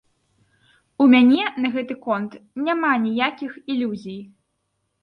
У 1.05 1.05
мяне 1.13 1.43
на 1.65 1.71
гэты 1.75 1.99
конт 2.07 2.31
няма 2.69 2.91
ніякіх 3.07 3.51
ілюзій. 3.77 4.21